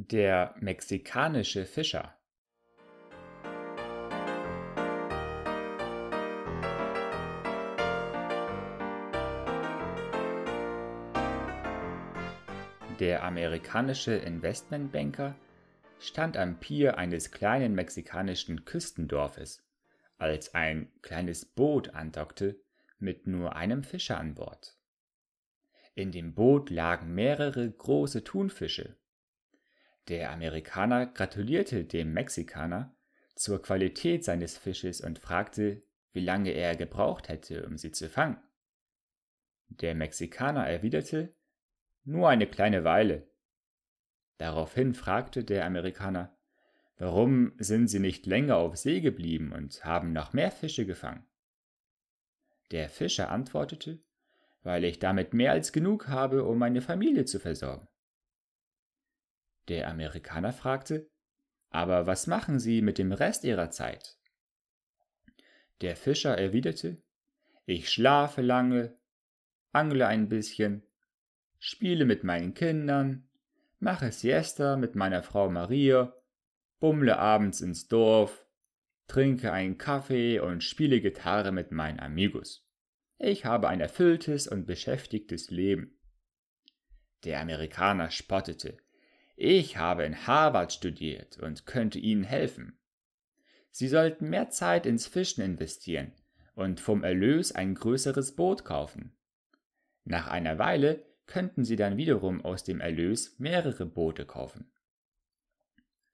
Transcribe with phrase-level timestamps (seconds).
[0.00, 2.16] Der mexikanische Fischer
[13.00, 15.34] Der amerikanische Investmentbanker
[15.98, 19.66] stand am Pier eines kleinen mexikanischen Küstendorfes,
[20.16, 22.60] als ein kleines Boot andockte
[23.00, 24.78] mit nur einem Fischer an Bord.
[25.96, 28.96] In dem Boot lagen mehrere große Thunfische.
[30.08, 32.96] Der Amerikaner gratulierte dem Mexikaner
[33.34, 35.82] zur Qualität seines Fisches und fragte,
[36.12, 38.38] wie lange er gebraucht hätte, um sie zu fangen.
[39.68, 41.34] Der Mexikaner erwiderte,
[42.04, 43.28] nur eine kleine Weile.
[44.38, 46.34] Daraufhin fragte der Amerikaner,
[46.96, 51.26] warum sind Sie nicht länger auf See geblieben und haben noch mehr Fische gefangen?
[52.70, 54.02] Der Fischer antwortete,
[54.62, 57.88] weil ich damit mehr als genug habe, um meine Familie zu versorgen.
[59.68, 61.08] Der Amerikaner fragte,
[61.70, 64.16] aber was machen Sie mit dem Rest Ihrer Zeit?
[65.80, 67.02] Der Fischer erwiderte,
[67.66, 68.96] ich schlafe lange,
[69.72, 70.82] angle ein bisschen,
[71.58, 73.28] spiele mit meinen Kindern,
[73.78, 76.14] mache Siesta mit meiner Frau Maria,
[76.80, 78.46] bummle abends ins Dorf,
[79.06, 82.66] trinke einen Kaffee und spiele Gitarre mit meinen Amigos.
[83.18, 85.98] Ich habe ein erfülltes und beschäftigtes Leben.
[87.24, 88.78] Der Amerikaner spottete.
[89.40, 92.76] Ich habe in Harvard studiert und könnte Ihnen helfen.
[93.70, 96.10] Sie sollten mehr Zeit ins Fischen investieren
[96.56, 99.16] und vom Erlös ein größeres Boot kaufen.
[100.02, 104.72] Nach einer Weile könnten Sie dann wiederum aus dem Erlös mehrere Boote kaufen.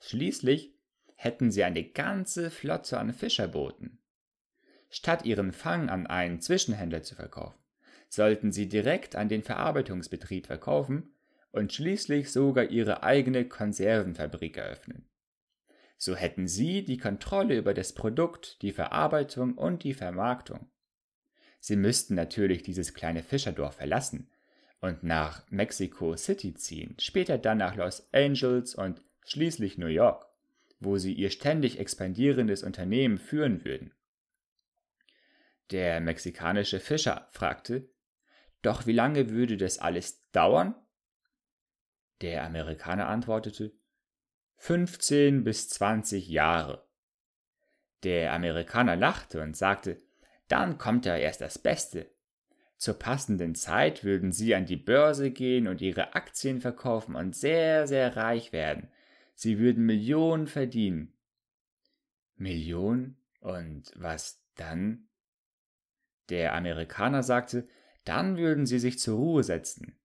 [0.00, 0.74] Schließlich
[1.14, 4.00] hätten Sie eine ganze Flotte an Fischerbooten.
[4.90, 7.62] Statt Ihren Fang an einen Zwischenhändler zu verkaufen,
[8.08, 11.14] sollten Sie direkt an den Verarbeitungsbetrieb verkaufen
[11.52, 15.08] und schließlich sogar ihre eigene Konservenfabrik eröffnen.
[15.96, 20.68] So hätten sie die Kontrolle über das Produkt, die Verarbeitung und die Vermarktung.
[21.60, 24.28] Sie müssten natürlich dieses kleine Fischerdorf verlassen
[24.80, 30.26] und nach Mexico City ziehen, später dann nach Los Angeles und schließlich New York,
[30.80, 33.92] wo sie ihr ständig expandierendes Unternehmen führen würden.
[35.70, 37.88] Der mexikanische Fischer fragte,
[38.62, 40.74] doch wie lange würde das alles dauern?
[42.22, 43.72] Der Amerikaner antwortete
[44.58, 46.86] 15 bis 20 Jahre.
[48.04, 50.00] Der Amerikaner lachte und sagte,
[50.46, 52.10] dann kommt ja erst das Beste.
[52.76, 57.88] Zur passenden Zeit würden Sie an die Börse gehen und Ihre Aktien verkaufen und sehr,
[57.88, 58.88] sehr reich werden.
[59.34, 61.12] Sie würden Millionen verdienen.
[62.36, 63.16] Millionen?
[63.40, 65.08] Und was dann?
[66.28, 67.66] Der Amerikaner sagte,
[68.04, 69.98] dann würden Sie sich zur Ruhe setzen.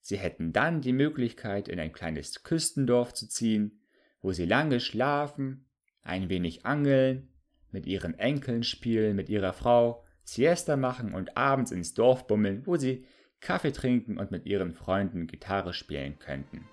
[0.00, 3.80] Sie hätten dann die Möglichkeit, in ein kleines Küstendorf zu ziehen,
[4.22, 5.66] wo sie lange schlafen,
[6.02, 7.28] ein wenig angeln,
[7.70, 12.76] mit ihren Enkeln spielen, mit ihrer Frau, Siesta machen und abends ins Dorf bummeln, wo
[12.76, 13.04] sie
[13.40, 16.68] Kaffee trinken und mit ihren Freunden Gitarre spielen könnten.